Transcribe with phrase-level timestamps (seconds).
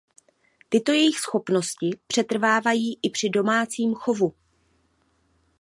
[0.69, 4.33] Tyto jejich schopnosti přetrvávají i při domácím chovu.